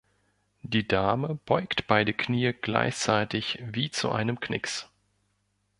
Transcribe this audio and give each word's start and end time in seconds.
Die 0.63 0.87
Dame 0.87 1.35
beugt 1.45 1.85
beide 1.85 2.11
Knie 2.11 2.53
gleichzeitig 2.59 3.59
wie 3.61 3.91
zu 3.91 4.11
einem 4.11 4.39
Knicks. 4.39 4.89